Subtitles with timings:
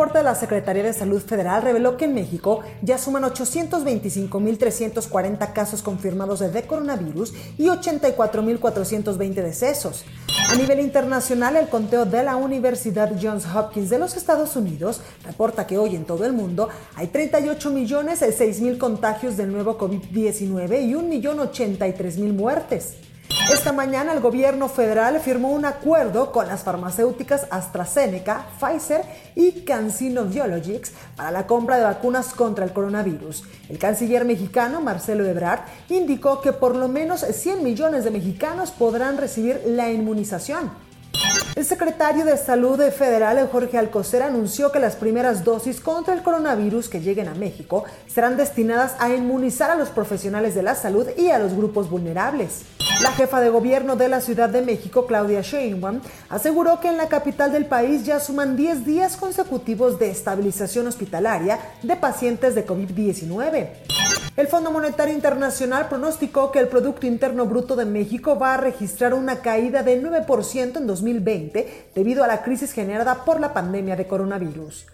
[0.00, 5.82] Reporte de la Secretaría de Salud Federal reveló que en México ya suman 825.340 casos
[5.82, 10.06] confirmados de coronavirus y 84.420 decesos.
[10.48, 15.66] A nivel internacional, el conteo de la Universidad Johns Hopkins de los Estados Unidos reporta
[15.66, 18.24] que hoy en todo el mundo hay 38 millones
[18.62, 22.94] mil contagios del nuevo COVID-19 y 1.083.000 muertes.
[23.52, 29.02] Esta mañana el gobierno federal firmó un acuerdo con las farmacéuticas AstraZeneca, Pfizer
[29.34, 33.44] y CanSino Biologics para la compra de vacunas contra el coronavirus.
[33.68, 39.18] El canciller mexicano Marcelo Ebrard indicó que por lo menos 100 millones de mexicanos podrán
[39.18, 40.70] recibir la inmunización.
[41.60, 46.88] El secretario de Salud Federal, Jorge Alcocer, anunció que las primeras dosis contra el coronavirus
[46.88, 51.28] que lleguen a México serán destinadas a inmunizar a los profesionales de la salud y
[51.28, 52.62] a los grupos vulnerables.
[53.02, 56.00] La jefa de gobierno de la Ciudad de México, Claudia Sheinbaum,
[56.30, 61.58] aseguró que en la capital del país ya suman 10 días consecutivos de estabilización hospitalaria
[61.82, 63.99] de pacientes de COVID-19.
[64.40, 69.12] El Fondo Monetario Internacional pronosticó que el Producto Interno Bruto de México va a registrar
[69.12, 74.06] una caída de 9% en 2020 debido a la crisis generada por la pandemia de
[74.06, 74.86] coronavirus.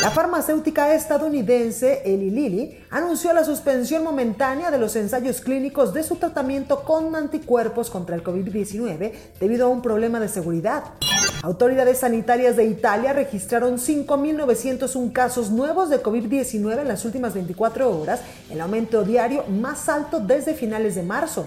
[0.00, 6.16] La farmacéutica estadounidense Eli Lilly anunció la suspensión momentánea de los ensayos clínicos de su
[6.16, 10.84] tratamiento con anticuerpos contra el COVID-19 debido a un problema de seguridad.
[11.42, 18.20] Autoridades sanitarias de Italia registraron 5.901 casos nuevos de COVID-19 en las últimas 24 horas,
[18.50, 21.46] el aumento diario más alto desde finales de marzo.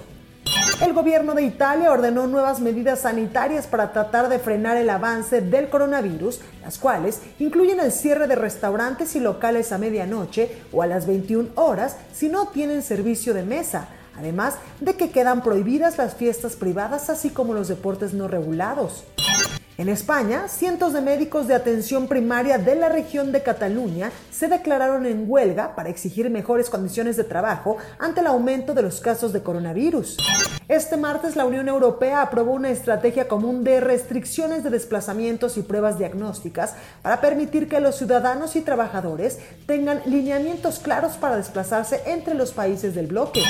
[0.82, 5.70] El gobierno de Italia ordenó nuevas medidas sanitarias para tratar de frenar el avance del
[5.70, 11.06] coronavirus, las cuales incluyen el cierre de restaurantes y locales a medianoche o a las
[11.06, 16.56] 21 horas si no tienen servicio de mesa, además de que quedan prohibidas las fiestas
[16.56, 19.04] privadas así como los deportes no regulados.
[19.80, 25.06] En España, cientos de médicos de atención primaria de la región de Cataluña se declararon
[25.06, 29.42] en huelga para exigir mejores condiciones de trabajo ante el aumento de los casos de
[29.42, 30.18] coronavirus.
[30.68, 35.98] Este martes la Unión Europea aprobó una estrategia común de restricciones de desplazamientos y pruebas
[35.98, 42.52] diagnósticas para permitir que los ciudadanos y trabajadores tengan lineamientos claros para desplazarse entre los
[42.52, 43.44] países del bloque.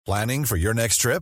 [0.05, 1.21] Planning for your next trip?